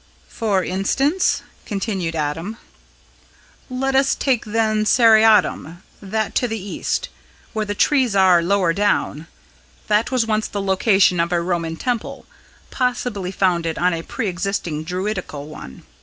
"For 0.29 0.63
instance?" 0.63 1.43
continued 1.67 2.15
Adam. 2.15 2.57
"Let 3.69 3.93
us 3.95 4.15
take 4.15 4.45
them 4.45 4.83
seriatim. 4.83 5.83
That 6.01 6.33
to 6.41 6.47
the 6.47 6.57
east, 6.59 7.09
where 7.53 7.65
the 7.67 7.75
trees 7.75 8.15
are, 8.15 8.41
lower 8.41 8.73
down 8.73 9.27
that 9.85 10.09
was 10.09 10.25
once 10.25 10.47
the 10.47 10.59
location 10.59 11.19
of 11.19 11.31
a 11.31 11.39
Roman 11.39 11.75
temple, 11.75 12.25
possibly 12.71 13.29
founded 13.29 13.77
on 13.77 13.93
a 13.93 14.01
pre 14.01 14.27
existing 14.27 14.85
Druidical 14.85 15.45
one. 15.45 15.83